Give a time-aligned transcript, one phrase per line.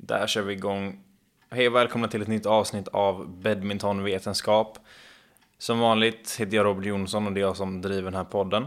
[0.00, 1.00] Där kör vi igång.
[1.50, 4.78] Hej och välkomna till ett nytt avsnitt av Badmintonvetenskap.
[5.58, 8.66] Som vanligt heter jag Robert Jonsson och det är jag som driver den här podden.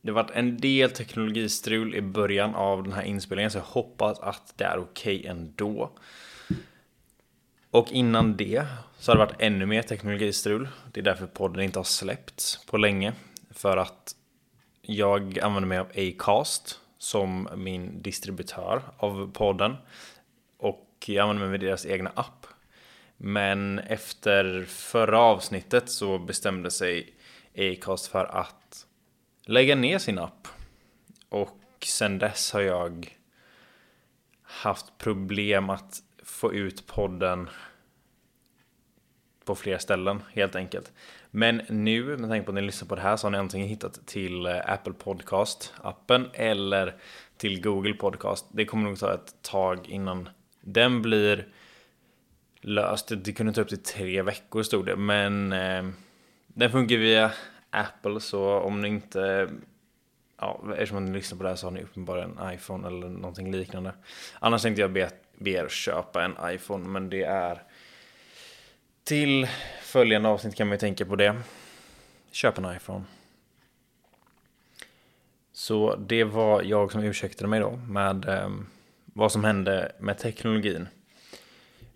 [0.00, 4.20] Det har varit en del teknologistrul i början av den här inspelningen så jag hoppas
[4.20, 5.90] att det är okej okay ändå.
[7.70, 8.66] Och innan det
[8.98, 10.68] så har det varit ännu mer teknologistrul.
[10.92, 13.12] Det är därför podden inte har släppts på länge.
[13.50, 14.14] För att
[14.82, 19.76] jag använder mig av Acast som min distributör av podden.
[20.56, 22.46] Och jag använder mig av deras egna app.
[23.16, 27.14] Men efter förra avsnittet så bestämde sig
[27.56, 28.86] Acast för att
[29.44, 30.48] lägga ner sin app.
[31.28, 33.18] Och sen dess har jag
[34.42, 37.48] haft problem att få ut podden
[39.44, 40.92] på fler ställen helt enkelt.
[41.30, 43.68] Men nu, med tanke på att ni lyssnar på det här, så har ni antingen
[43.68, 46.94] hittat till eh, Apple Podcast-appen eller
[47.36, 48.46] till Google Podcast.
[48.52, 50.28] Det kommer nog ta ett tag innan
[50.60, 51.48] den blir
[52.60, 53.12] löst.
[53.24, 55.88] Det kunde ta upp till tre veckor stod det, men eh,
[56.46, 57.32] den funkar via
[57.70, 59.48] Apple så om ni inte
[60.40, 63.52] Ja, eftersom ni lyssnar på det här så har ni uppenbarligen en iPhone eller någonting
[63.52, 63.92] liknande.
[64.38, 67.62] Annars tänkte jag be, be er köpa en iPhone, men det är
[69.08, 69.48] till
[69.82, 71.40] följande avsnitt kan man ju tänka på det.
[72.30, 73.04] Köp en iPhone.
[75.52, 78.50] Så det var jag som ursäktade mig då med eh,
[79.04, 80.88] vad som hände med teknologin.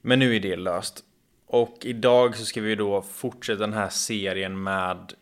[0.00, 1.04] Men nu är det löst.
[1.46, 5.12] Och idag så ska vi då fortsätta den här serien med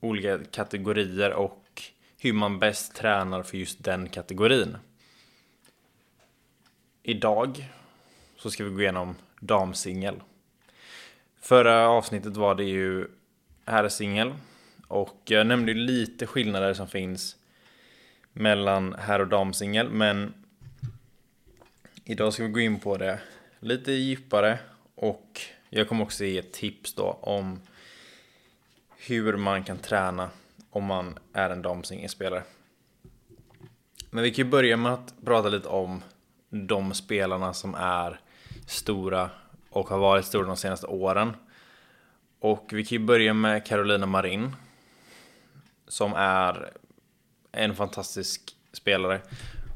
[0.00, 1.82] olika kategorier och
[2.18, 4.76] hur man bäst tränar för just den kategorin.
[7.02, 7.68] Idag
[8.36, 10.20] så ska vi gå igenom damsingel.
[11.42, 13.08] Förra avsnittet var det ju
[13.66, 14.34] herrsingel.
[14.88, 17.36] Och jag nämnde ju lite skillnader som finns
[18.32, 19.90] mellan herr och damsingel.
[19.90, 20.34] Men
[22.04, 23.20] idag ska vi gå in på det
[23.60, 24.58] lite djupare.
[24.94, 27.60] Och jag kommer också ge tips då om
[28.96, 30.30] hur man kan träna
[30.70, 32.42] om man är en damsingelspelare.
[34.10, 36.02] Men vi kan ju börja med att prata lite om
[36.50, 38.20] de spelarna som är
[38.66, 39.30] stora
[39.72, 41.36] och har varit stor de senaste åren.
[42.40, 44.56] Och vi kan ju börja med Carolina Marin.
[45.88, 46.72] Som är
[47.52, 49.20] en fantastisk spelare.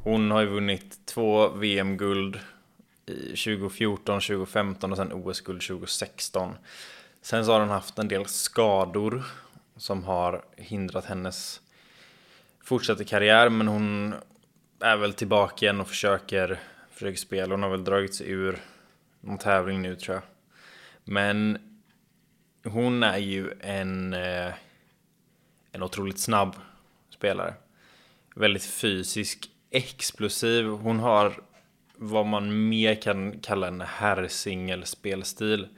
[0.05, 2.41] Hon har ju vunnit två VM-guld
[3.07, 6.55] 2014, 2015 och sen OS-guld 2016.
[7.23, 9.25] Sen så har hon haft en del skador
[9.77, 11.61] som har hindrat hennes
[12.65, 14.15] fortsatta karriär, men hon
[14.81, 17.55] är väl tillbaka igen och försöker, försöker spela.
[17.55, 18.59] Hon har väl dragit sig ur
[19.27, 20.23] någon tävling nu tror jag.
[21.05, 21.59] Men
[22.65, 24.53] hon är ju en, eh,
[25.73, 26.57] en otroligt snabb
[27.11, 27.55] spelare.
[28.35, 30.67] Väldigt fysisk, explosiv.
[30.67, 31.43] Hon har
[31.97, 35.69] vad man mer kan kalla en herrsingelspelstil.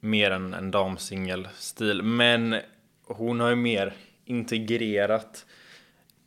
[0.00, 2.02] Mer än en damsingelstil.
[2.02, 2.60] Men
[3.06, 5.46] hon har ju mer integrerat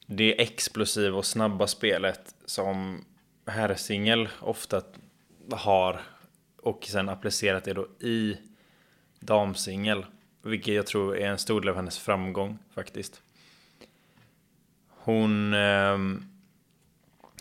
[0.06, 3.06] det explosiva och snabba spelet som
[3.46, 4.82] herrsingel ofta
[5.52, 6.02] har
[6.58, 8.38] och sen applicerat det då i
[9.20, 10.06] damsingel.
[10.42, 13.22] Vilket jag tror är en stor del av hennes framgång faktiskt.
[14.90, 15.98] Hon, eh,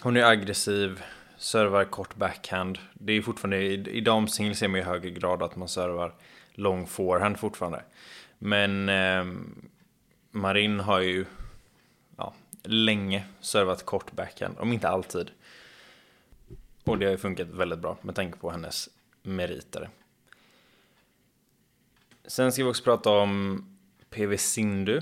[0.03, 1.03] hon är aggressiv,
[1.37, 2.79] servar kort backhand.
[2.95, 6.15] Det är fortfarande, i, i damsingel ser man i högre grad att man servar
[6.55, 7.83] lång forehand fortfarande.
[8.39, 9.25] Men eh,
[10.31, 11.25] Marin har ju
[12.17, 15.31] ja, länge servat kort backhand, om inte alltid.
[16.87, 18.89] Och det har ju funkat väldigt bra med tanke på hennes
[19.23, 19.91] meriter.
[22.27, 23.65] Sen ska vi också prata om
[24.11, 25.01] PV Sindu.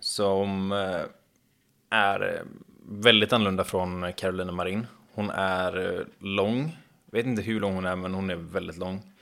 [0.00, 1.02] Som eh,
[1.90, 2.42] är eh,
[2.88, 4.86] väldigt annorlunda från Carolina Marin.
[5.14, 6.76] Hon är eh, lång.
[7.06, 9.12] Vet inte hur lång hon är, men hon är väldigt lång.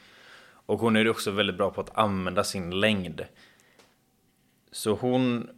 [0.67, 3.25] Och hon är också väldigt bra på att använda sin längd.
[4.73, 5.49] Så hon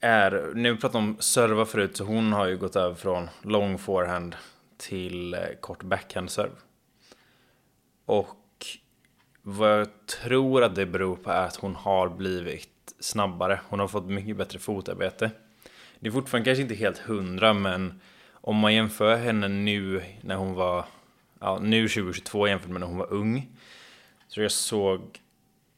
[0.00, 3.78] är, när vi pratade om serva förut, så hon har ju gått över från lång
[3.78, 4.36] forehand
[4.76, 6.54] till eh, kort backhandserve.
[8.04, 8.66] Och
[9.42, 13.60] vad jag tror att det beror på är att hon har blivit snabbare.
[13.68, 15.30] Hon har fått mycket bättre fotarbete.
[16.00, 18.00] Det är fortfarande kanske inte helt hundra, men
[18.32, 20.84] om man jämför henne nu när hon var,
[21.40, 23.56] ja, nu 2022 jämfört med när hon var ung.
[24.28, 25.20] Så jag såg,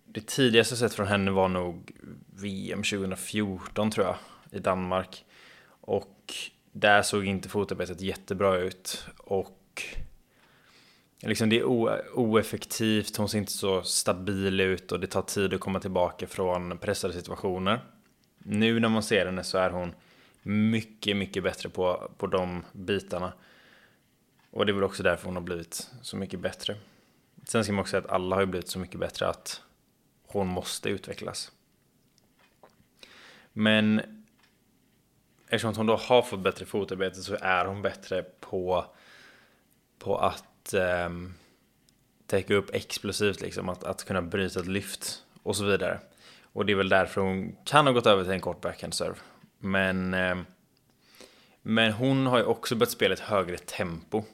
[0.05, 1.93] det tidigaste jag sett från henne var nog
[2.35, 4.17] VM 2014 tror jag,
[4.51, 5.25] i Danmark.
[5.81, 6.35] Och
[6.73, 9.05] där såg inte fotarbetet jättebra ut.
[9.19, 9.83] Och
[11.23, 11.65] liksom det är
[12.15, 16.79] oeffektivt, hon ser inte så stabil ut och det tar tid att komma tillbaka från
[16.79, 17.81] pressade situationer.
[18.39, 19.95] Nu när man ser henne så är hon
[20.43, 23.33] mycket, mycket bättre på, på de bitarna.
[24.51, 26.77] Och det är väl också därför hon har blivit så mycket bättre.
[27.45, 29.63] Sen ska man också säga att alla har ju blivit så mycket bättre att
[30.27, 31.53] hon måste utvecklas.
[33.53, 34.18] Men
[35.49, 38.85] eftersom hon då har fått bättre fotarbete så är hon bättre på,
[39.99, 41.09] på att eh,
[42.27, 46.01] täcka upp explosivt, liksom, att, att kunna bryta ett lyft och så vidare.
[46.53, 49.17] Och det är väl därför hon kan ha gått över till en kort backhand serve.
[49.59, 50.37] Men, eh,
[51.63, 54.25] men hon har ju också börjat spela ett högre tempo.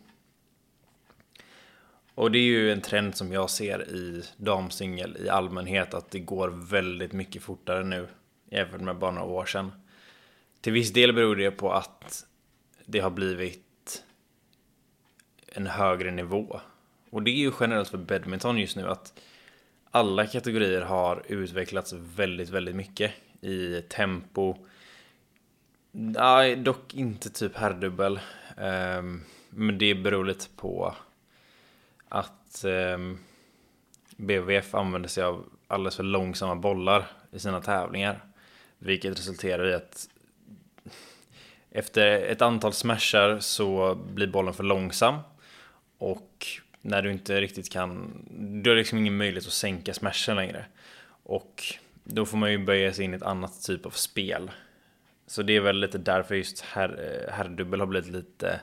[2.14, 6.18] Och det är ju en trend som jag ser i damsingel i allmänhet, att det
[6.18, 8.08] går väldigt mycket fortare nu
[8.50, 9.72] jämfört med bara några år sedan.
[10.64, 12.26] Till viss del beror det på att
[12.86, 14.04] det har blivit
[15.46, 16.60] en högre nivå.
[17.10, 19.20] Och det är ju generellt för badminton just nu att
[19.90, 24.56] alla kategorier har utvecklats väldigt, väldigt mycket i tempo.
[25.92, 28.20] Nej, dock inte typ herrdubbel.
[28.56, 30.94] Um, men det beror lite på
[32.08, 33.18] att ehm, um,
[34.16, 38.24] BVF använder sig av alldeles för långsamma bollar i sina tävlingar.
[38.78, 40.08] Vilket resulterar i att
[41.76, 45.18] efter ett antal smashar så blir bollen för långsam.
[45.98, 46.46] Och
[46.80, 48.24] när du inte riktigt kan,
[48.62, 50.64] du har liksom ingen möjlighet att sänka smashen längre.
[51.22, 51.62] Och
[52.04, 54.50] då får man ju böja sig in i ett annat typ av spel.
[55.26, 58.60] Så det är väl lite därför just herr, eh, herrdubbel har blivit lite,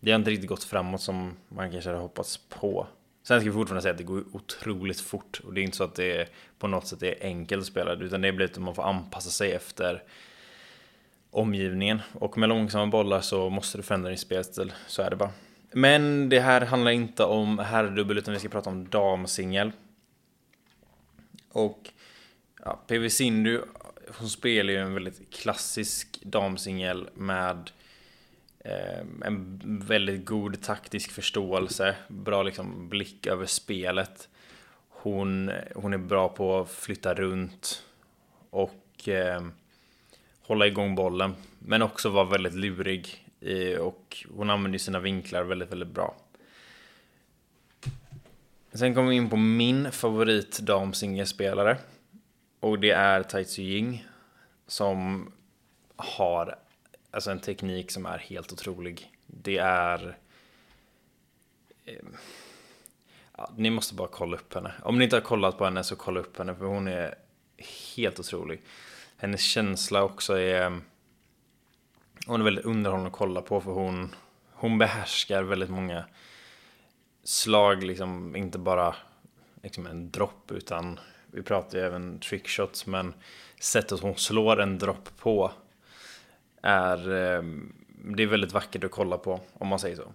[0.00, 2.86] det har inte riktigt gått framåt som man kanske hade hoppats på.
[3.22, 5.84] Sen ska vi fortfarande säga att det går otroligt fort och det är inte så
[5.84, 6.28] att det är
[6.58, 9.52] på något sätt är enkelt att spela utan det blir att man får anpassa sig
[9.52, 10.02] efter
[11.36, 15.30] omgivningen och med långsamma bollar så måste du förändra din spelstil, så är det bara.
[15.72, 19.72] Men det här handlar inte om herrdubbel utan vi ska prata om damsingel.
[21.52, 21.90] Och
[22.64, 23.62] ja, PV Sindu,
[24.18, 27.70] hon spelar ju en väldigt klassisk damsingel med
[28.58, 34.28] eh, en väldigt god taktisk förståelse, bra liksom blick över spelet.
[34.88, 37.82] Hon, hon är bra på att flytta runt
[38.50, 39.40] och eh,
[40.46, 43.26] hålla igång bollen, men också vara väldigt lurig
[43.80, 46.16] och hon använder sina vinklar väldigt, väldigt bra.
[48.72, 51.78] Sen kommer vi in på min favorit damsingelspelare.
[52.60, 54.06] Och det är Tai Tzu Ying.
[54.66, 55.32] Som
[55.96, 56.58] har
[57.10, 59.12] alltså en teknik som är helt otrolig.
[59.26, 60.16] Det är...
[61.84, 61.94] Eh,
[63.36, 64.72] ja, ni måste bara kolla upp henne.
[64.82, 67.14] Om ni inte har kollat på henne så kolla upp henne för hon är
[67.96, 68.62] helt otrolig.
[69.16, 70.82] Hennes känsla också är mm,
[72.26, 74.14] hon är väldigt underhållande att kolla på för hon,
[74.52, 76.04] hon behärskar väldigt många
[77.24, 78.94] slag, liksom inte bara
[79.62, 83.14] liksom en dropp utan vi pratar ju även trickshots men
[83.60, 85.52] sättet hon slår en dropp på
[86.62, 87.72] är, mm,
[88.16, 90.12] det är väldigt vackert att kolla på om man säger så.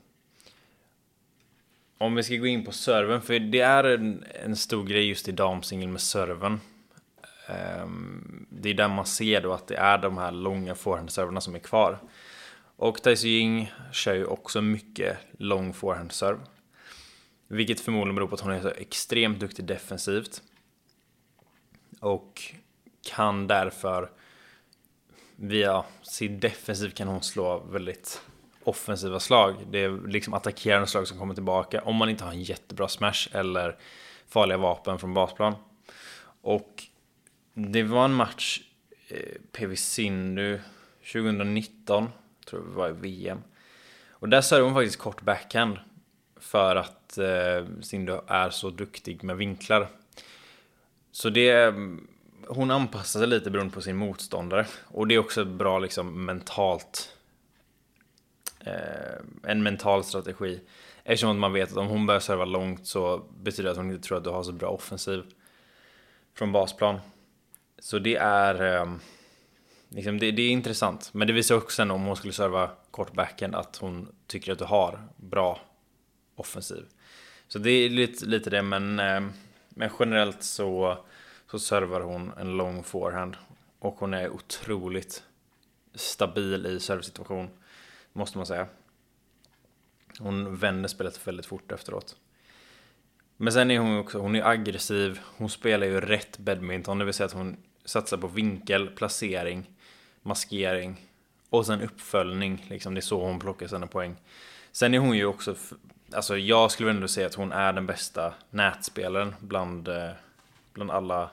[1.98, 5.28] Om vi ska gå in på serven, för det är en, en stor grej just
[5.28, 6.60] i damsingel med serven.
[7.48, 11.56] Ehm, det är där man ser då att det är de här långa forehandserverna som
[11.56, 12.00] är kvar.
[12.76, 16.40] Och Taisi Ying kör ju också mycket lång forehandserve.
[17.48, 20.42] Vilket förmodligen beror på att hon är så extremt duktig defensivt.
[22.00, 22.42] Och
[23.16, 24.10] kan därför
[25.36, 28.22] via sin defensiv kan hon slå väldigt
[28.64, 29.56] offensiva slag.
[29.72, 33.30] Det är liksom attackerande slag som kommer tillbaka om man inte har en jättebra smash
[33.32, 33.78] eller
[34.28, 35.56] farliga vapen från basplan.
[36.42, 36.84] Och
[37.54, 38.62] det var en match,
[39.08, 40.60] eh, PV Sindu
[41.14, 42.10] 2019,
[42.46, 43.44] tror jag det var i VM.
[44.10, 45.78] Och där servade hon faktiskt kort backhand.
[46.40, 49.88] För att eh, Sindu är så duktig med vinklar.
[51.12, 51.74] Så det, eh,
[52.48, 54.68] hon anpassar sig lite beroende på sin motståndare.
[54.84, 57.18] Och det är också bra liksom mentalt.
[58.60, 60.60] Eh, en mental strategi.
[61.04, 64.08] Eftersom man vet att om hon börjar serva långt så betyder det att hon inte
[64.08, 65.24] tror att du har så bra offensiv
[66.34, 67.00] från basplan.
[67.82, 69.00] Så det är, ehm,
[69.90, 71.10] liksom, det, det, är intressant.
[71.14, 74.66] Men det visar också om hon skulle serva kort backhand, att hon tycker att du
[74.66, 75.60] har bra
[76.36, 76.86] offensiv.
[77.48, 79.32] Så det är lite, lite det, men, ehm,
[79.70, 80.98] men generellt så,
[81.52, 83.38] så servar hon en lång forehand.
[83.80, 85.24] Och hon är otroligt
[85.94, 87.50] stabil i servsituation,
[88.14, 88.68] måste man säga.
[90.20, 92.16] Hon vänder spelet väldigt fort efteråt.
[93.38, 97.14] Men sen är hon också, hon är aggressiv, hon spelar ju rätt badminton, det vill
[97.14, 97.58] säga att hon
[97.92, 99.70] satsar på vinkel, placering,
[100.22, 101.08] maskering
[101.50, 102.66] och sen uppföljning.
[102.70, 104.16] Liksom, det är så hon plockar sina poäng.
[104.72, 105.56] Sen är hon ju också,
[106.14, 110.12] alltså jag skulle ändå säga att hon är den bästa nätspelaren bland, eh,
[110.74, 111.30] bland alla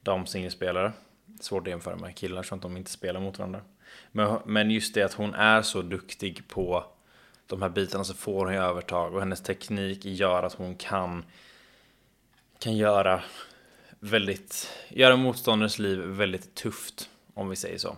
[0.00, 0.92] damsingelspelare.
[1.40, 3.60] Svårt att jämföra med killar så att de inte spelar mot varandra.
[4.12, 6.84] Men, men just det att hon är så duktig på
[7.46, 11.24] de här bitarna så får hon ju övertag och hennes teknik gör att hon kan
[12.58, 13.22] kan göra
[14.04, 17.96] väldigt, göra motståndarens liv väldigt tufft om vi säger så.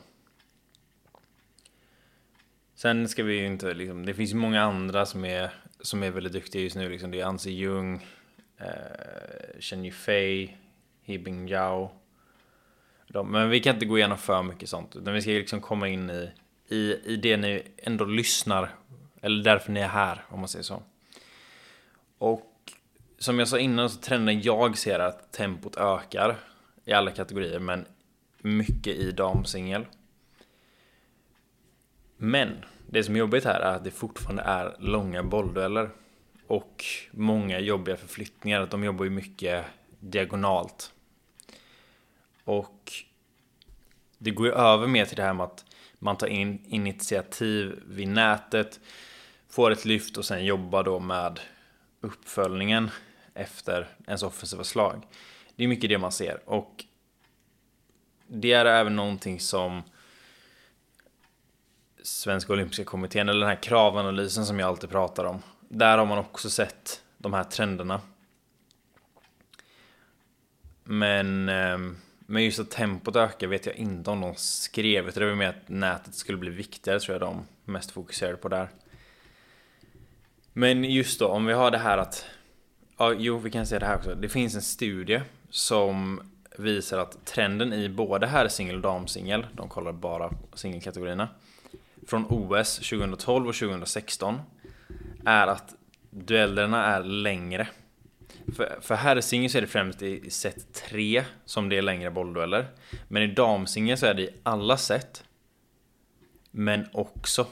[2.75, 6.11] Sen ska vi ju inte liksom, det finns ju många andra som är, som är
[6.11, 7.11] väldigt duktiga just nu liksom.
[7.11, 8.07] Det är Anse Jung,
[8.59, 10.57] eh, Chen Yufei,
[11.03, 11.91] He Bingyao.
[13.25, 16.11] Men vi kan inte gå igenom för mycket sånt, utan vi ska liksom komma in
[16.11, 16.31] i,
[16.69, 18.75] i, i det ni ändå lyssnar,
[19.23, 20.83] eller därför ni är här, om man säger så.
[22.19, 22.54] Och
[23.19, 26.37] som jag sa innan så trenden jag ser är att tempot ökar
[26.85, 27.87] i alla kategorier, men
[28.39, 29.87] mycket i damsingel.
[32.17, 35.91] Men det som är jobbigt här är att det fortfarande är långa bolldueller
[36.47, 38.67] och många jobbiga förflyttningar.
[38.71, 39.65] De jobbar ju mycket
[40.01, 40.93] diagonalt.
[42.45, 42.93] Och
[44.19, 45.65] det går ju över mer till det här med att
[45.99, 48.81] man tar in initiativ vid nätet,
[49.49, 51.41] får ett lyft och sen jobbar då med
[52.05, 52.91] uppföljningen
[53.35, 55.07] efter ens offensiva slag.
[55.57, 56.85] Det är mycket det man ser och
[58.27, 59.83] det är även någonting som
[62.03, 65.43] Svenska Olympiska Kommittén, eller den här kravanalysen som jag alltid pratar om.
[65.69, 68.01] Där har man också sett de här trenderna.
[70.85, 71.79] Men, eh,
[72.27, 75.13] men just att tempot ökar vet jag inte om de skrev.
[75.13, 78.69] Det var mer att nätet skulle bli viktigare tror jag de mest fokuserade på där.
[80.57, 82.27] Men just då, om vi har det här att...
[82.97, 84.15] Ja, jo, vi kan säga det här också.
[84.15, 85.21] Det finns en studie
[85.51, 86.21] som
[86.59, 91.29] visar att trenden i både herrsingel och damsingel, de kollar bara singelkategorierna,
[92.07, 94.41] från OS 2012 och 2016
[95.25, 95.75] är att
[96.11, 97.69] duellerna är längre.
[98.57, 102.67] För, för herrsingel så är det främst i set 3 som det är längre bolldueller.
[103.09, 105.25] Men i damsingel så är det i alla set.
[106.51, 107.47] Men också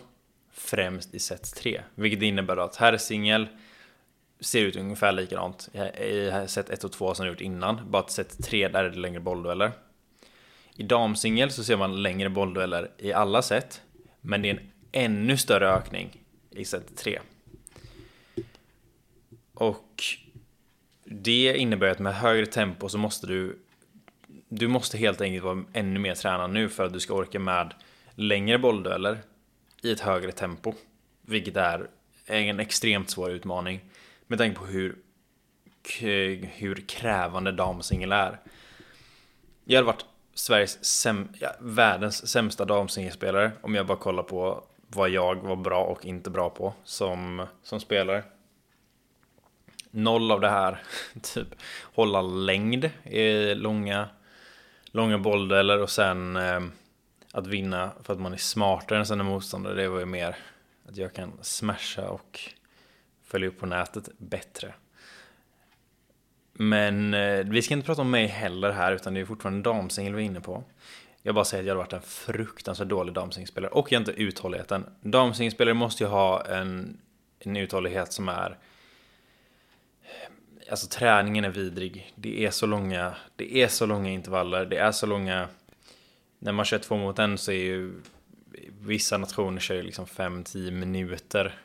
[0.53, 1.83] främst i set 3.
[1.95, 3.49] Vilket innebär att herrsingel
[4.41, 5.69] ser ut ungefär likadant
[6.01, 7.91] i set 1 och 2 som det gjort innan.
[7.91, 9.73] Bara att set 3 där är det längre bolldueller.
[10.77, 13.83] I damsingel så ser man längre bolldueller i alla set.
[14.21, 17.21] Men det är en ännu större ökning i set 3.
[19.55, 20.05] Och
[21.05, 23.59] det innebär att med högre tempo så måste du
[24.49, 27.75] du måste helt enkelt vara ännu mer tränad nu för att du ska orka med
[28.15, 29.19] längre bolldueller
[29.83, 30.75] i ett högre tempo.
[31.23, 31.89] Vilket är
[32.27, 33.81] en extremt svår utmaning
[34.27, 34.97] med tanke på hur,
[36.47, 38.41] hur krävande damsingel är.
[39.65, 45.11] Jag hade varit Sveriges säm ja, världens sämsta damsingelspelare om jag bara kollar på vad
[45.11, 48.25] jag var bra och inte bra på som, som spelare.
[49.91, 50.83] Noll av det här,
[51.23, 51.49] typ
[51.95, 54.09] hålla längd i långa,
[54.85, 56.61] långa bolldueller och sen eh,
[57.33, 59.75] att vinna för att man är smartare än sina motståndare.
[59.75, 60.37] Det var ju mer
[60.89, 62.41] att jag kan smasha och
[63.23, 64.75] följa upp på nätet bättre.
[66.53, 70.15] Men eh, vi ska inte prata om mig heller här, utan det är fortfarande damsingel
[70.15, 70.65] vi är inne på.
[71.23, 74.23] Jag bara säger att jag har varit en fruktansvärt dålig damsingelspelare och jag har inte
[74.23, 74.85] uthålligheten.
[75.01, 77.01] Damsingelspelare måste ju ha en,
[77.39, 78.59] en uthållighet som är
[80.71, 82.13] Alltså träningen är vidrig.
[82.15, 85.49] Det är så långa, det är så långa intervaller, det är så långa
[86.45, 87.93] när man kör två mot en så är ju
[88.81, 91.59] Vissa nationer kör ju liksom 5-10 minuter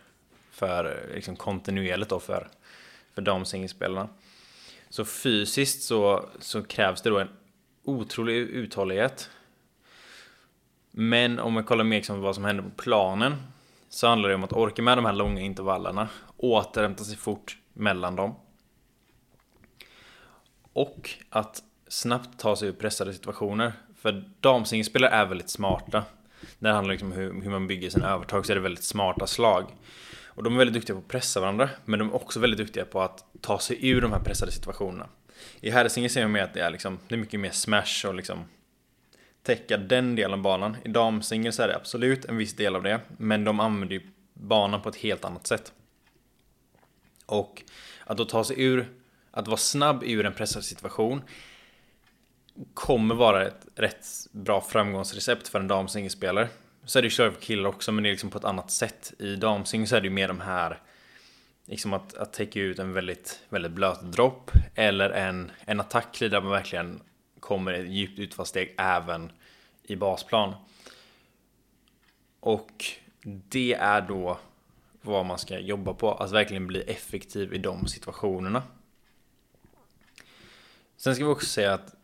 [0.52, 2.48] För liksom kontinuerligt då för,
[3.14, 4.10] för damsingelspelarna.
[4.90, 7.30] Så fysiskt så, så krävs det då en
[7.84, 9.30] otrolig uthållighet.
[10.92, 13.36] Men om man kollar mer liksom vad som händer på planen
[13.90, 18.16] så handlar det om att orka med de här långa intervallerna, återhämta sig fort mellan
[18.16, 18.36] dem.
[20.74, 23.74] Och att snabbt ta sig ur pressade situationer.
[23.98, 26.04] För damsingelspelare är väldigt smarta.
[26.60, 28.84] När det handlar liksom om hur, hur man bygger sin övertag så är det väldigt
[28.84, 29.66] smarta slag.
[30.26, 32.86] Och de är väldigt duktiga på att pressa varandra, men de är också väldigt duktiga
[32.86, 35.08] på att ta sig ur de här pressade situationerna.
[35.62, 38.16] I herrsingel ser man mer att det är, liksom, det är mycket mer smash och
[38.16, 38.46] liksom
[39.44, 40.78] täcka den delen av banan.
[40.86, 44.02] I damsingel så är det absolut en viss del av det, men de använder ju
[44.34, 45.74] banan på ett helt annat sätt.
[47.26, 47.64] Och
[48.06, 48.88] att då ta sig ur,
[49.32, 51.22] att vara snabb ur en pressad situation
[52.74, 56.50] kommer vara ett rätt bra framgångsrecept för en damsingelspelare.
[56.86, 58.72] Så är det ju kör för killar också, men det är liksom på ett annat
[58.72, 59.14] sätt.
[59.20, 60.82] I damsing så är det ju mer de här
[61.70, 66.42] Liksom att, att täcka ut en väldigt, väldigt blöt dropp Eller en, en attack där
[66.42, 67.02] man verkligen
[67.40, 69.32] kommer ett djupt utfallssteg även
[69.84, 70.54] i basplan.
[72.40, 72.86] Och
[73.24, 74.38] det är då
[75.02, 78.64] vad man ska jobba på, att verkligen bli effektiv i de situationerna.
[80.98, 81.96] Sen ska vi också säga att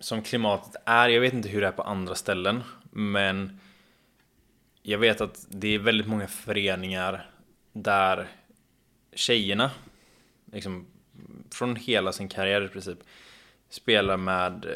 [0.00, 3.60] som klimatet är, jag vet inte hur det är på andra ställen, men
[4.82, 7.30] jag vet att det är väldigt många föreningar
[7.72, 8.28] där
[9.12, 9.70] tjejerna,
[10.52, 10.86] liksom
[11.50, 12.98] från hela sin karriär i princip,
[13.68, 14.66] spelar med,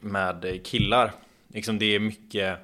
[0.00, 1.12] med killar.
[1.48, 2.58] Liksom det är mycket,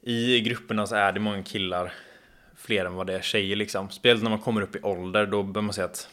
[0.00, 1.92] i grupperna så är det många killar
[2.56, 3.90] fler än vad det är tjejer liksom.
[3.90, 6.08] Speciellt när man kommer upp i ålder, då bör man säga att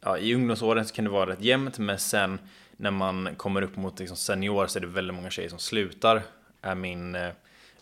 [0.00, 2.38] ja, i ungdomsåren så kan det vara rätt jämnt, men sen
[2.80, 6.22] när man kommer upp mot liksom senior så är det väldigt många tjejer som slutar,
[6.62, 7.30] är min eh,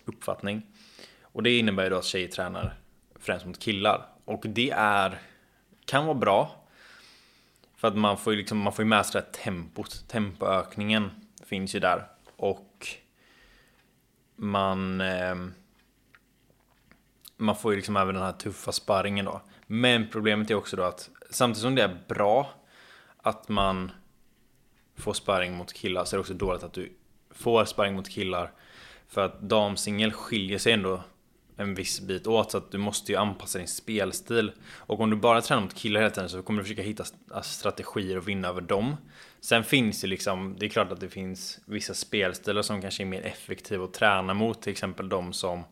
[0.05, 0.62] uppfattning.
[1.23, 2.75] Och det innebär ju då att tjejer tränar
[3.19, 4.07] främst mot killar.
[4.25, 5.19] Och det är,
[5.85, 6.64] kan vara bra.
[7.76, 11.11] För att man får ju liksom, man får ju med sig det här tempot, tempoökningen
[11.45, 12.07] finns ju där.
[12.37, 12.87] Och
[14.37, 15.35] man eh,
[17.37, 19.40] man får ju liksom även den här tuffa sparringen då.
[19.67, 22.50] Men problemet är också då att samtidigt som det är bra
[23.23, 23.90] att man
[24.99, 26.93] får sparring mot killar så är det också dåligt att du
[27.31, 28.52] får sparring mot killar.
[29.09, 31.02] För att damsingel skiljer sig ändå
[31.57, 34.52] en viss bit åt så att du måste ju anpassa din spelstil.
[34.76, 37.43] Och om du bara tränar mot killar hela tiden så kommer du försöka hitta ah,
[37.43, 38.97] strategier och vinna över dem.
[39.40, 43.07] Sen finns det liksom, det är klart att det finns vissa spelstilar som kanske är
[43.07, 44.62] mer effektiva att träna mot.
[44.62, 45.64] Till exempel de som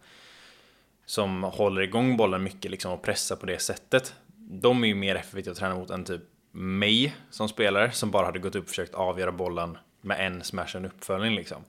[1.06, 4.14] som håller igång bollen mycket liksom och pressar på det sättet.
[4.36, 6.22] De är ju mer effektiva att träna mot än typ
[6.56, 10.66] mig som spelare som bara hade gått upp och försökt avgöra bollen med en smash
[10.66, 11.64] och en uppföljning liksom.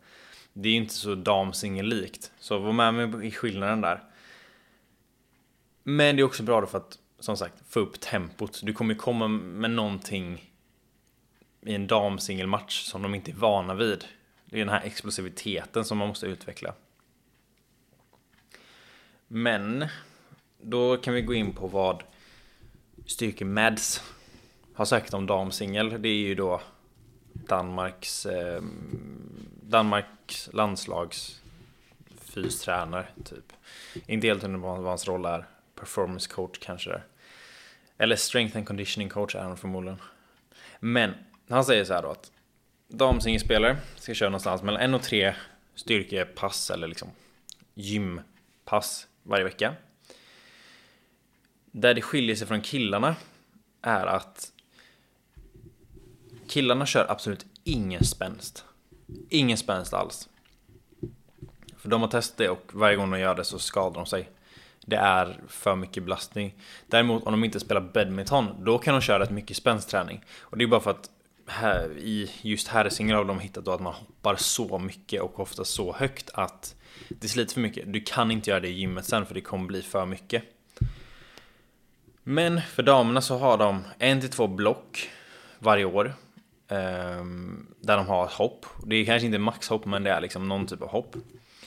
[0.53, 2.31] Det är ju inte så damsingellikt.
[2.39, 4.03] Så var med mig i skillnaden där.
[5.83, 8.59] Men det är också bra då för att som sagt få upp tempot.
[8.63, 10.51] Du kommer ju komma med någonting
[11.61, 14.05] i en damsingelmatch som de inte är vana vid.
[14.45, 16.73] Det är den här explosiviteten som man måste utveckla.
[19.27, 19.85] Men
[20.61, 22.03] då kan vi gå in på vad
[23.05, 24.01] Styrke-Mads
[24.77, 26.01] har sagt om damsingel.
[26.01, 26.61] Det är ju då
[27.33, 28.61] Danmarks, eh,
[29.61, 31.41] Danmarks landslags
[32.19, 33.53] fystränare typ.
[34.05, 35.45] Inte helt under vad hans roll är.
[35.75, 37.01] Performance coach kanske det
[37.97, 40.01] Eller strength and conditioning coach är han förmodligen.
[40.79, 41.13] Men
[41.49, 42.31] han säger så här då att
[42.87, 45.35] damsingelspelare ska köra någonstans mellan en och tre
[45.75, 47.09] styrkepass eller liksom
[47.73, 49.73] gympass varje vecka.
[51.65, 53.15] Där det skiljer sig från killarna
[53.81, 54.53] är att
[56.49, 58.65] killarna kör absolut ingen spänst.
[59.29, 60.29] Ingen spänst alls.
[61.77, 64.29] För de har testat det och varje gång de gör det så skadar de sig.
[64.85, 66.53] Det är för mycket belastning.
[66.87, 70.23] Däremot om de inte spelar badminton, då kan de köra rätt mycket spänstträning.
[70.39, 71.09] Och det är bara för att
[71.47, 75.65] här, i just herrsingel har de hittat då att man hoppar så mycket och ofta
[75.65, 76.75] så högt att
[77.09, 77.93] det sliter för mycket.
[77.93, 80.43] Du kan inte göra det i gymmet sen för det kommer bli för mycket.
[82.23, 85.09] Men för damerna så har de en till två block
[85.59, 86.13] varje år.
[86.67, 88.65] Ehm, där de har ett hopp.
[88.85, 91.15] Det är kanske inte maxhopp men det är liksom någon typ av hopp.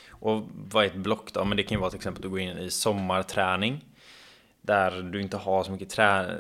[0.09, 1.45] Och vad är ett block då?
[1.45, 3.85] Men det kan ju vara till exempel att du går in i sommarträning.
[4.63, 6.37] Där du inte har så mycket trä...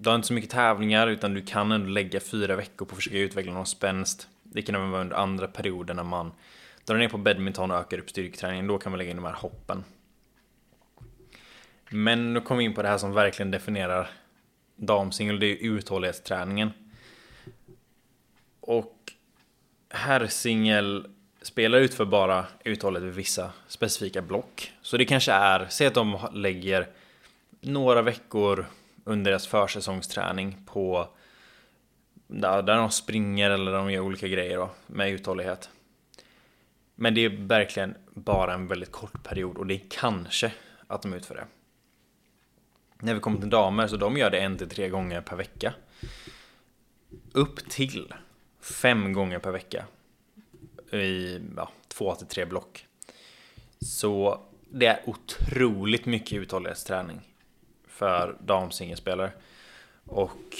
[0.00, 2.96] Du har inte så mycket tävlingar utan du kan ändå lägga fyra veckor på att
[2.96, 4.28] försöka utveckla någon spänst.
[4.42, 6.32] Det kan även vara under andra perioder när man
[6.84, 8.66] drar ner på badminton och ökar upp styrketräningen.
[8.66, 9.84] Då kan man lägga in de här hoppen.
[11.90, 14.10] Men nu kommer vi in på det här som verkligen definierar
[14.76, 15.40] damsingel.
[15.40, 16.70] Det är uthållighetsträningen.
[18.60, 19.12] Och
[19.88, 21.06] herrsingel
[21.42, 24.72] spelar utför bara uthållighet vid vissa specifika block.
[24.82, 26.88] Så det kanske är, säg att de lägger
[27.60, 28.66] några veckor
[29.04, 31.08] under deras försäsongsträning på
[32.26, 35.70] där, de springer eller de gör olika grejer då, med uthållighet.
[36.94, 40.52] Men det är verkligen bara en väldigt kort period och det är kanske
[40.86, 41.44] att de utför det.
[42.98, 45.74] När vi kommer till damer så de gör det en till tre gånger per vecka.
[47.32, 48.12] Upp till
[48.60, 49.84] fem gånger per vecka.
[50.92, 52.86] I ja, två till tre block.
[53.80, 57.20] Så det är otroligt mycket uthållighetsträning
[57.86, 59.32] för damsingelspelare.
[60.04, 60.56] Och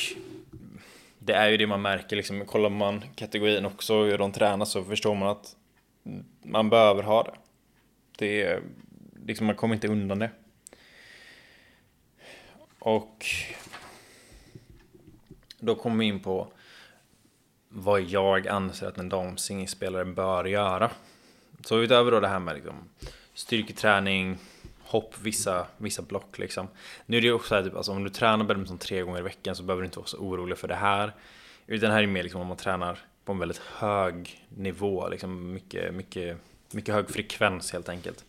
[1.19, 2.47] det är ju det man märker liksom.
[2.47, 5.57] Kollar man kategorin också hur de tränar så förstår man att
[6.43, 7.35] man behöver ha det.
[8.19, 8.63] Det är
[9.27, 10.31] liksom, man kommer inte undan det.
[12.79, 13.27] Och
[15.59, 16.53] då kommer vi in på
[17.73, 20.91] vad jag anser att en damsingelspelare bör göra.
[21.65, 22.75] Så utöver då det här med liksom
[23.35, 24.39] styrketräning,
[24.81, 26.69] hopp, vissa, vissa block liksom.
[27.07, 29.23] Nu är det ju också här, typ, alltså, om du tränar badminton tre gånger i
[29.23, 31.15] veckan så behöver du inte vara så orolig för det här.
[31.67, 35.53] Utan det här är mer liksom om man tränar på en väldigt hög nivå, liksom
[35.53, 36.39] mycket, mycket,
[36.71, 38.25] mycket hög frekvens helt enkelt.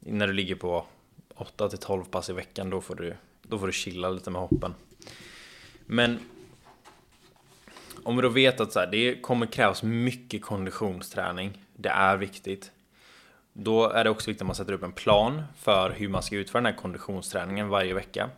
[0.00, 0.86] När du ligger på
[1.34, 4.40] 8 till 12 pass i veckan, då får du, då får du chilla lite med
[4.40, 4.74] hoppen.
[5.86, 6.18] Men
[8.04, 12.72] om du då vet att så här, det kommer krävas mycket konditionsträning, det är viktigt.
[13.52, 16.36] Då är det också viktigt att man sätter upp en plan för hur man ska
[16.36, 18.30] utföra den här konditionsträningen varje vecka.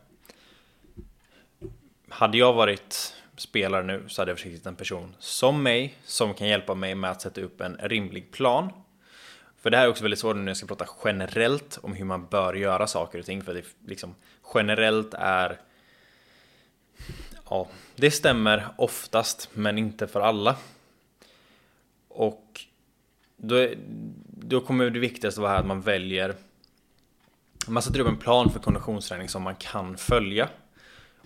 [2.09, 6.35] Hade jag varit spelare nu så hade jag försökt hitta en person som mig som
[6.35, 8.73] kan hjälpa mig med att sätta upp en rimlig plan.
[9.57, 12.27] För det här är också väldigt svårt när jag ska prata generellt om hur man
[12.27, 13.43] bör göra saker och ting.
[13.43, 14.15] För det liksom
[14.55, 15.61] generellt är
[17.49, 20.57] Ja, det stämmer oftast, men inte för alla.
[22.09, 22.65] Och
[23.37, 23.79] då, är,
[24.27, 26.35] då kommer det viktigaste vara att man väljer
[27.67, 30.49] man sätter upp en plan för konditionsträning som man kan följa.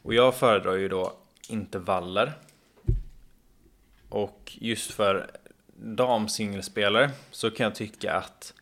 [0.03, 1.17] Och jag föredrar ju då
[1.49, 2.33] intervaller.
[4.09, 5.31] Och just för
[5.77, 8.55] damsingelspelare så kan jag tycka att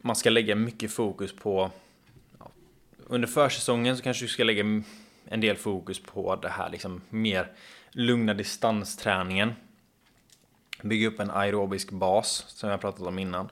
[0.00, 1.70] man ska lägga mycket fokus på
[3.06, 4.64] under försäsongen så kanske du ska lägga
[5.28, 7.52] en del fokus på det här liksom mer
[7.90, 9.52] lugna distansträningen.
[10.82, 13.48] Bygga upp en aerobisk bas som jag pratat om innan.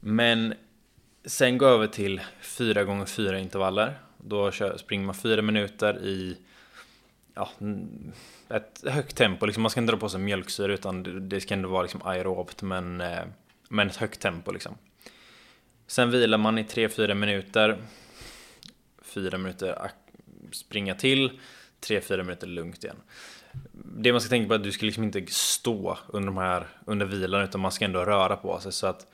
[0.00, 0.54] Men
[1.24, 3.98] sen gå över till 4 gånger 4 intervaller.
[4.18, 6.36] Då springer man 4 minuter i
[7.34, 7.50] ja,
[8.48, 9.46] ett högt tempo.
[9.46, 12.62] Liksom man ska inte dra på sig mjölksyra utan det ska ändå vara liksom aerobt
[12.62, 13.24] men, eh,
[13.68, 14.78] men ett högt tempo liksom.
[15.86, 17.78] Sen vilar man i 3-4 minuter.
[19.02, 19.90] 4 minuter
[20.52, 21.40] springa till,
[21.80, 22.96] 3-4 minuter lugnt igen.
[23.72, 26.66] Det man ska tänka på är att du ska liksom inte stå under de här
[26.84, 29.06] under vilan utan man ska ändå röra på sig så att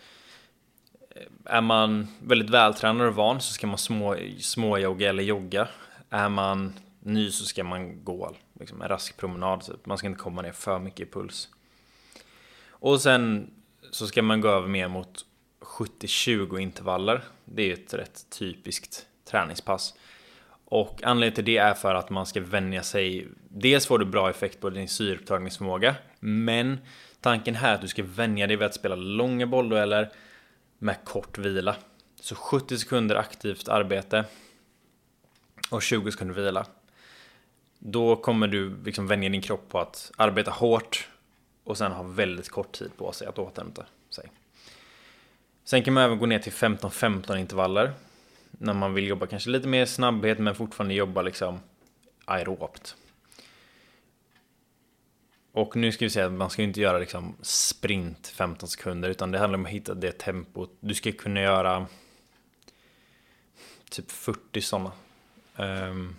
[1.11, 5.69] eh, är man väldigt vältränad och van så ska man små, småjogga eller jogga.
[6.11, 9.61] Är man ny så ska man gå liksom en rask promenad.
[9.61, 9.87] Typ.
[9.87, 11.49] Man ska inte komma ner för mycket i puls.
[12.69, 13.51] Och sen
[13.91, 15.25] så ska man gå över mer mot
[15.61, 17.25] 70-20 intervaller.
[17.45, 19.95] Det är ett rätt typiskt träningspass.
[20.69, 23.29] Och anledningen till det är för att man ska vänja sig.
[23.49, 26.79] Dels får du bra effekt på din syreupptagningsförmåga, men
[27.21, 30.11] tanken här är att du ska vänja dig vid att spela långa bolldueller
[30.79, 31.77] med kort vila.
[32.21, 34.25] Så 70 sekunder aktivt arbete
[35.71, 36.67] och 20 sekunder vila.
[37.79, 41.09] Då kommer du liksom vänja din kropp på att arbeta hårt
[41.65, 44.31] och sen ha väldigt kort tid på sig att återhämta sig.
[45.65, 47.93] Sen kan man även gå ner till 15-15 intervaller
[48.59, 51.61] när man vill jobba kanske lite mer snabbhet men fortfarande jobba liksom
[52.25, 52.97] aerobt.
[55.53, 59.31] Och nu ska vi säga att man ska inte göra liksom sprint 15 sekunder utan
[59.31, 60.77] det handlar om att hitta det tempot.
[60.81, 61.87] Du ska kunna göra
[63.91, 64.93] typ 40 sådana.
[65.57, 66.17] Um,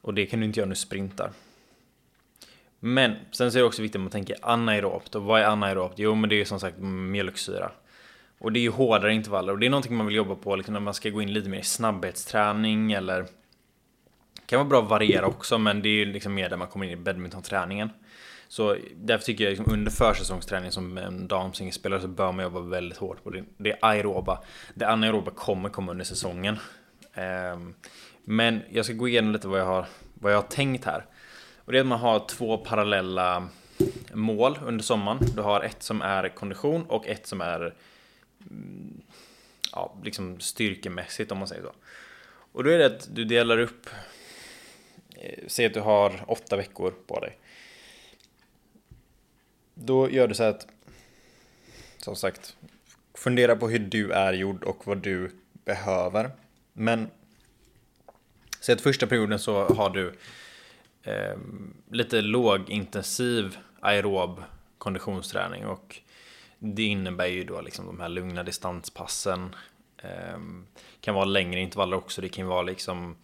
[0.00, 1.32] och det kan du inte göra när du sprintar.
[2.78, 5.14] Men sen så är det också viktigt att man tänker anaerobt.
[5.14, 5.98] Och vad är anaerobt?
[5.98, 7.72] Jo men det är som sagt mjölksyra.
[8.42, 10.72] Och det är ju hårdare intervaller och det är någonting man vill jobba på liksom
[10.72, 14.90] när man ska gå in lite mer i snabbhetsträning eller det kan vara bra att
[14.90, 17.90] variera också men det är ju liksom mer där man kommer in i badmintonträningen.
[18.48, 22.98] Så därför tycker jag liksom under försäsongsträning som en damsingelspelare så bör man jobba väldigt
[22.98, 23.44] hårt på det.
[23.56, 24.42] Det är aeroba.
[24.74, 26.58] Det anaeroba kommer komma under säsongen.
[27.14, 27.74] Ehm,
[28.24, 31.04] men jag ska gå igenom lite vad jag har, vad jag har tänkt här.
[31.56, 33.48] Och det är att man har två parallella
[34.12, 35.18] mål under sommaren.
[35.36, 37.74] Du har ett som är kondition och ett som är
[39.72, 41.72] ja, liksom styrkemässigt om man säger så.
[42.52, 43.90] Och då är det att du delar upp,
[45.16, 47.38] eh, säg att du har åtta veckor på dig.
[49.74, 50.66] Då gör du så att,
[51.96, 52.56] som sagt,
[53.14, 55.30] fundera på hur du är gjord och vad du
[55.64, 56.30] behöver.
[56.72, 57.10] Men
[58.60, 60.14] säg att första perioden så har du
[61.02, 61.36] eh,
[61.90, 64.42] lite lågintensiv aerob
[64.78, 66.00] konditionsträning och
[66.62, 69.54] det innebär ju då liksom de här lugna distanspassen.
[69.98, 70.38] Eh,
[71.00, 72.20] kan vara längre intervaller också.
[72.20, 73.16] Det kan vara liksom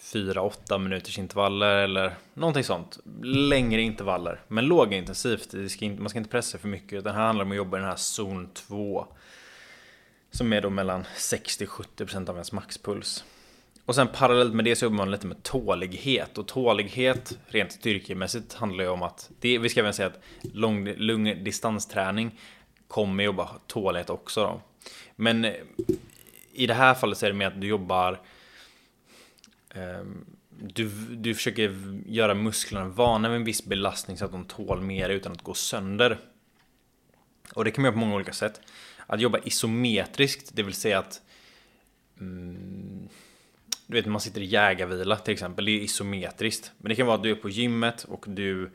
[0.00, 2.98] 4-8 minuters intervaller eller någonting sånt.
[3.22, 5.70] Längre intervaller, men lågintensivt.
[5.70, 6.92] Ska inte, man ska inte pressa för mycket.
[6.92, 9.06] Utan här handlar det om att jobba i den här zon 2.
[10.30, 13.24] Som är då mellan 60-70% av ens maxpuls.
[13.84, 16.38] Och sen parallellt med det så jobbar man lite med tålighet.
[16.38, 20.94] Och tålighet rent styrkemässigt handlar ju om att, det, vi ska även säga att lång,
[20.96, 22.38] lång distansträning
[22.90, 24.62] kommer jobba tålighet också då.
[25.16, 25.54] Men eh,
[26.52, 28.20] i det här fallet så är det mer att du jobbar
[29.74, 30.24] ehm,
[30.62, 31.76] du, du försöker
[32.06, 35.54] göra musklerna vana vid en viss belastning så att de tål mer utan att gå
[35.54, 36.18] sönder.
[37.54, 38.60] Och det kan man göra på många olika sätt.
[39.06, 41.22] Att jobba isometriskt, det vill säga att
[42.20, 43.08] mm,
[43.86, 46.72] Du vet när man sitter i jägarvila till exempel, det är isometriskt.
[46.78, 48.70] Men det kan vara att du är på gymmet och du,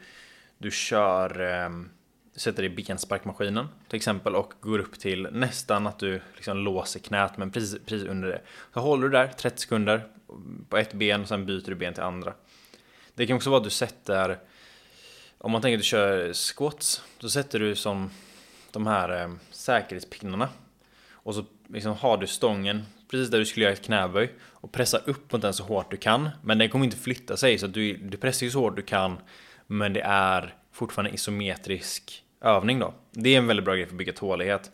[0.58, 1.89] du kör um,
[2.36, 7.38] sätter i bensparkmaskinen till exempel och går upp till nästan att du liksom låser knät
[7.38, 8.41] men precis, precis under det.
[8.74, 10.08] Så håller du där 30 sekunder
[10.69, 12.34] på ett ben och sen byter du ben till andra.
[13.13, 14.39] Det kan också vara att du sätter
[15.38, 18.10] om man tänker att du kör squats, då sätter du som
[18.71, 20.50] de här eh, säkerhetspinnarna.
[21.12, 24.98] Och så liksom har du stången precis där du skulle göra ett knäböj och pressa
[24.98, 26.30] upp mot den så hårt du kan.
[26.43, 29.17] Men den kommer inte flytta sig så du, du pressar ju så hårt du kan.
[29.67, 32.93] Men det är fortfarande isometrisk övning då.
[33.12, 34.71] Det är en väldigt bra grej för att bygga tålighet.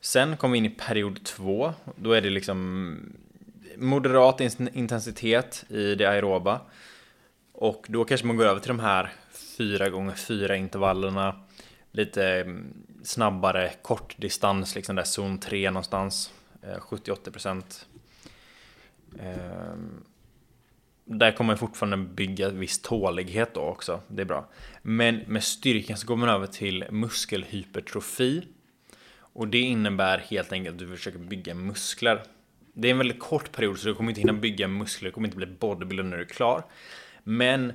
[0.00, 1.72] Sen kommer vi in i period två.
[1.96, 2.98] Då är det liksom
[3.76, 4.40] moderat
[4.72, 6.60] intensitet i det aeroba.
[7.52, 9.12] Och då kanske man går över till de här
[9.58, 11.40] 4 gånger 4 intervallerna.
[11.90, 16.32] Lite mm, snabbare kortdistans, liksom där zon 3 någonstans.
[16.62, 17.84] Eh, 70-80%
[21.06, 24.00] där kommer man fortfarande bygga viss tålighet då också.
[24.08, 24.48] Det är bra.
[24.82, 28.46] Men med styrkan så går man över till muskelhypertrofi.
[29.18, 32.22] Och det innebär helt enkelt att du försöker bygga muskler.
[32.74, 35.28] Det är en väldigt kort period så du kommer inte hinna bygga muskler, du kommer
[35.28, 36.64] inte bli bodybuilder när du är klar.
[37.24, 37.72] Men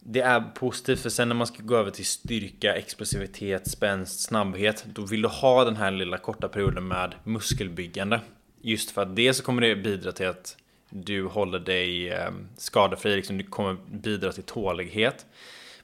[0.00, 4.84] det är positivt för sen när man ska gå över till styrka, explosivitet, spänst, snabbhet
[4.94, 8.20] Då vill du ha den här lilla korta perioden med muskelbyggande
[8.60, 10.56] Just för att det så kommer det bidra till att
[10.90, 15.26] du håller dig ehm, skadefri, liksom du kommer bidra till tålighet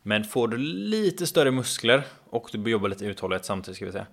[0.02, 4.06] Men får du lite större muskler och du jobbar lite uthållighet samtidigt ska vi säga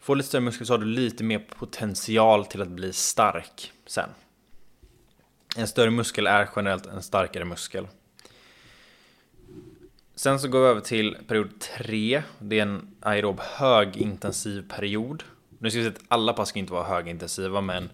[0.00, 4.08] Får lite större muskler så har du lite mer potential till att bli stark sen
[5.56, 7.86] En större muskel är generellt en starkare muskel
[10.14, 12.22] Sen så går vi över till period 3.
[12.38, 15.22] Det är en aerob högintensiv period.
[15.58, 17.90] Nu ska vi säga att alla pass ska inte vara högintensiva, men,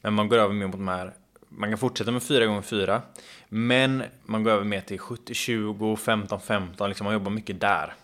[0.00, 1.14] men man går över mer mot de här.
[1.52, 3.00] Man kan fortsätta med 4x4
[3.48, 7.94] men man går över mer till 70-20, 15-15, liksom man jobbar mycket där.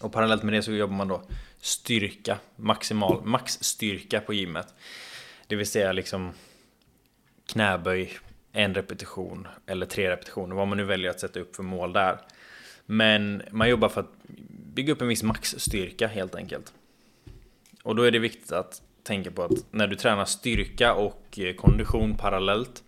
[0.00, 1.22] Och parallellt med det så jobbar man då
[1.60, 4.74] styrka, maximal, maxstyrka på gymmet.
[5.46, 6.32] Det vill säga liksom
[7.46, 8.18] knäböj,
[8.52, 12.18] en repetition eller tre repetitioner, vad man nu väljer att sätta upp för mål där.
[12.86, 14.12] Men man jobbar för att
[14.74, 16.72] bygga upp en viss maxstyrka helt enkelt.
[17.82, 21.54] Och då är det viktigt att tänka på att när du tränar styrka och eh,
[21.54, 22.82] kondition parallellt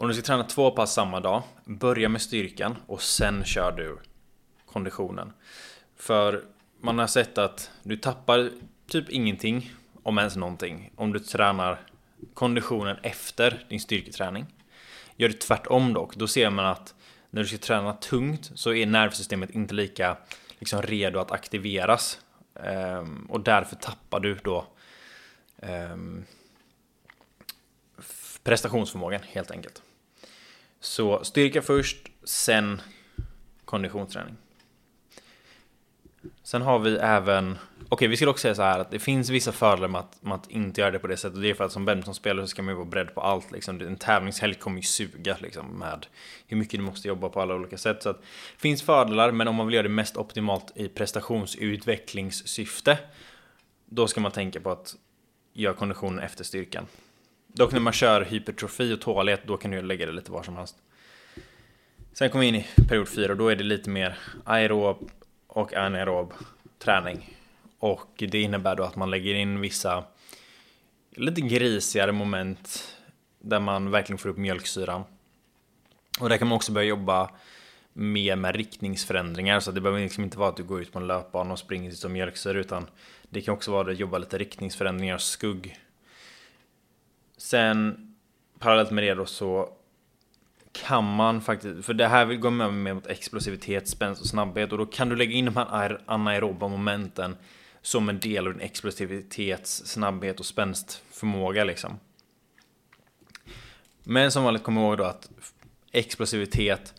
[0.00, 3.98] om du ska träna två pass samma dag, börja med styrkan och sen kör du
[4.66, 5.32] konditionen.
[5.96, 6.44] För
[6.80, 8.50] man har sett att du tappar
[8.90, 9.70] typ ingenting,
[10.02, 11.80] om ens någonting, om du tränar
[12.34, 14.46] konditionen efter din styrketräning.
[15.16, 16.94] Gör det tvärtom dock, då ser man att
[17.30, 20.16] när du ska träna tungt så är nervsystemet inte lika
[20.58, 22.20] liksom, redo att aktiveras.
[22.64, 24.66] Ehm, och därför tappar du då
[25.62, 26.24] Ehm,
[28.42, 29.82] prestationsförmågan helt enkelt.
[30.80, 32.82] Så styrka först, sen
[33.64, 34.36] konditionsträning.
[36.42, 37.58] Sen har vi även
[37.92, 40.22] Okej, okay, vi skulle också säga så här att det finns vissa fördelar med att,
[40.22, 41.42] med att inte göra det på det sättet.
[41.42, 43.52] Det är för att som badmintonspelare så ska man ju vara beredd på allt.
[43.52, 43.80] Liksom.
[43.80, 46.06] En tävlingshelg kommer ju suga liksom, med
[46.46, 48.02] hur mycket du måste jobba på alla olika sätt.
[48.02, 52.98] Så att, det finns fördelar, men om man vill göra det mest optimalt i prestationsutvecklingssyfte,
[53.86, 54.96] då ska man tänka på att
[55.52, 56.86] Gör konditionen efter styrkan.
[57.46, 60.56] Dock när man kör hypertrofi och tålighet, då kan du lägga det lite var som
[60.56, 60.76] helst.
[62.12, 65.10] Sen kommer vi in i period 4 och då är det lite mer aerob
[65.46, 66.32] och anaerob
[66.78, 67.36] träning.
[67.78, 70.04] Och det innebär då att man lägger in vissa
[71.10, 72.96] lite grisigare moment
[73.38, 75.04] där man verkligen får upp mjölksyran.
[76.20, 77.30] Och där kan man också börja jobba
[77.92, 81.06] mer med riktningsförändringar så det behöver liksom inte vara att du går ut på en
[81.06, 82.86] löpbana och springer som mjölksyra utan
[83.28, 85.78] det kan också vara att jobba lite riktningsförändringar, skugg.
[87.36, 88.06] Sen
[88.58, 89.68] parallellt med det då så
[90.72, 94.78] kan man faktiskt, för det här vill gå med mot explosivitet, spänst och snabbhet och
[94.78, 97.36] då kan du lägga in de här anaeroba momenten
[97.82, 101.98] som en del av din explosivitets, snabbhet och spänstförmåga liksom.
[104.04, 105.30] Men som vanligt kom ihåg då att
[105.92, 106.94] explosivitet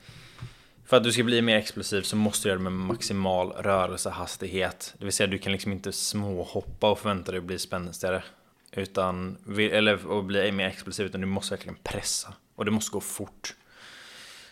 [0.91, 4.93] för att du ska bli mer explosiv så måste du göra det med maximal rörelsehastighet.
[4.97, 8.23] Det vill säga du kan liksom inte småhoppa och förvänta dig att bli spänstigare.
[8.71, 12.33] Utan, eller att bli mer explosiv, utan du måste verkligen pressa.
[12.55, 13.55] Och det måste gå fort.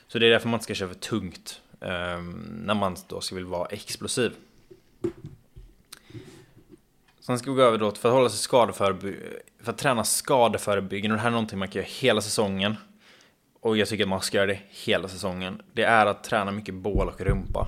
[0.08, 1.62] Så det är därför man inte ska köra för tungt.
[1.80, 4.32] Um, när man då ska vill vara explosiv.
[7.20, 11.14] Sen ska vi gå över då för att hålla sig skadeförebyggande, för att träna skadeförebyggande.
[11.14, 12.76] Och det här är någonting man kan göra hela säsongen.
[13.62, 15.62] Och jag tycker att man ska göra det hela säsongen.
[15.74, 17.68] Det är att träna mycket bål och rumpa.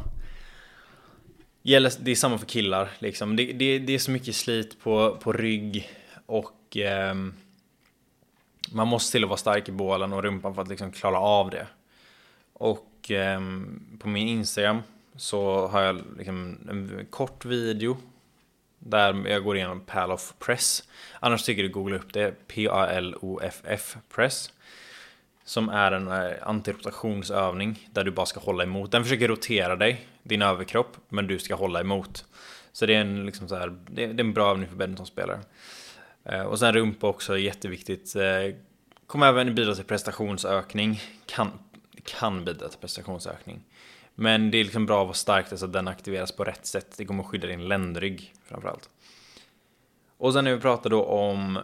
[1.63, 3.36] Det är samma för killar liksom.
[3.36, 5.89] Det, det, det är så mycket slit på, på rygg
[6.25, 7.15] och eh,
[8.71, 11.49] man måste till och vara stark i bålen och rumpan för att liksom klara av
[11.49, 11.67] det.
[12.54, 13.41] Och eh,
[13.99, 14.82] på min Instagram
[15.15, 17.97] så har jag liksom en kort video
[18.80, 20.84] där jag går igenom Paloff Press.
[21.19, 22.47] Annars tycker du googla upp det.
[22.47, 24.54] P-A-L-O-F-F Press.
[25.51, 28.91] Som är en eh, antirotationsövning där du bara ska hålla emot.
[28.91, 32.25] Den försöker rotera dig, din överkropp, men du ska hålla emot.
[32.71, 35.39] Så det är en, liksom så här, det, är en bra övning för badmintonspelare.
[36.23, 38.15] Eh, och sen rumpa också jätteviktigt.
[38.15, 38.55] Eh,
[39.07, 41.01] kommer även bidra till prestationsökning.
[41.25, 41.51] Kan,
[42.03, 43.63] kan bidra till prestationsökning.
[44.15, 46.93] Men det är liksom bra att vara stark så att den aktiveras på rätt sätt.
[46.97, 48.89] Det kommer att skydda din ländrygg framförallt.
[50.17, 51.59] Och sen när vi pratar då om,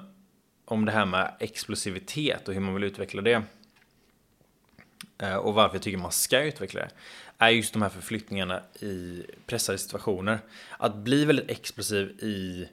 [0.66, 3.44] om det här med explosivitet och hur man vill utveckla det.
[5.18, 6.90] Eh, och varför jag tycker man ska utveckla det.
[7.38, 10.40] Är just de här förflyttningarna i pressade situationer.
[10.78, 12.68] Att bli väldigt explosiv i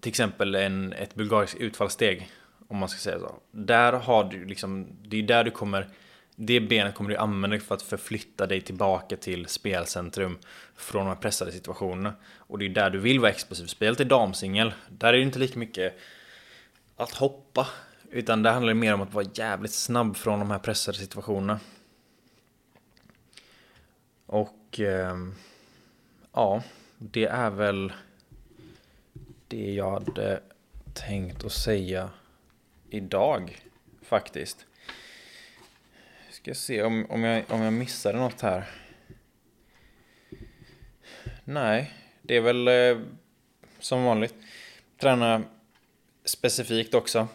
[0.00, 2.30] till exempel en, ett bulgariskt utfallssteg.
[2.68, 3.34] Om man ska säga så.
[3.50, 5.88] Där har du liksom, det är där du kommer
[6.36, 10.38] det benet kommer du använda för att förflytta dig tillbaka till spelcentrum
[10.76, 12.14] från de här pressade situationerna.
[12.36, 13.66] Och det är där du vill vara explosiv.
[13.66, 14.74] Spelet är damsingel.
[14.88, 15.98] Där är det inte lika mycket
[16.96, 17.66] att hoppa.
[18.10, 21.60] Utan det handlar mer om att vara jävligt snabb från de här pressade situationerna.
[24.26, 25.16] Och eh,
[26.32, 26.62] ja,
[26.98, 27.92] det är väl
[29.48, 30.40] det jag hade
[30.94, 32.10] tänkt att säga
[32.90, 33.58] idag
[34.02, 34.66] faktiskt.
[36.30, 38.64] Ska se om, om, jag, om jag missade något här.
[41.44, 41.92] Nej,
[42.22, 42.98] det är väl eh,
[43.78, 44.34] som vanligt.
[44.98, 45.42] Träna
[46.24, 47.28] specifikt också.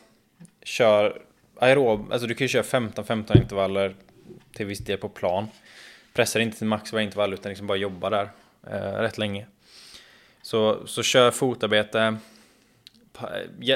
[0.71, 1.21] Kör
[1.59, 3.95] aerob, alltså du kan ju köra 15-15 intervaller
[4.53, 5.47] till viss del på plan.
[6.13, 8.29] Pressar inte till max varje intervall utan liksom bara jobba där
[8.67, 9.47] eh, rätt länge.
[10.41, 12.17] Så, så kör fotarbete.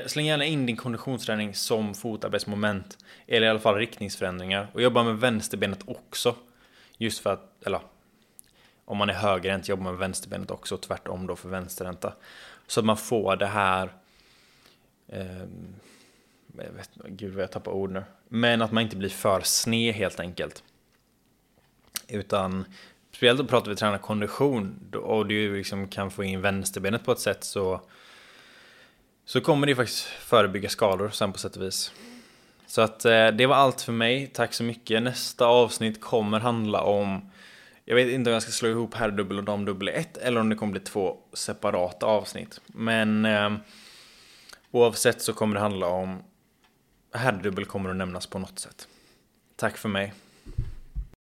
[0.06, 2.98] Släng gärna in din konditionsträning som fotarbetsmoment.
[3.28, 4.68] Eller i alla fall riktningsförändringar.
[4.74, 6.36] Och jobba med vänsterbenet också.
[6.98, 7.80] Just för att, eller
[8.86, 10.78] om man är högerhänt jobbar med vänsterbenet också.
[10.78, 12.14] Tvärtom då för vänsterhänta.
[12.68, 13.90] Så att man får det här
[15.08, 15.46] eh,
[16.64, 18.04] jag vet, gud vad jag tappar ord nu.
[18.30, 20.64] Men att man inte blir för sned helt enkelt.
[22.08, 22.66] Utan
[23.12, 27.20] speciellt då pratar vi träna kondition och du liksom kan få in vänsterbenet på ett
[27.20, 27.82] sätt så
[29.26, 31.92] så kommer det faktiskt förebygga skador sen på sätt och vis.
[32.68, 34.28] Så att eh, det var allt för mig.
[34.28, 35.04] Tack så mycket.
[35.04, 37.32] Nästa avsnitt kommer handla om
[37.86, 40.50] jag vet inte om jag ska slå ihop herrdubbel och damdubbel i ett eller om
[40.50, 42.62] det kommer bli två separata avsnitt.
[42.68, 43.54] Men eh,
[44.72, 46.24] oavsett så kommer det handla om
[47.18, 48.88] herrdubbel kommer att nämnas på något sätt.
[49.56, 50.14] Tack för mig.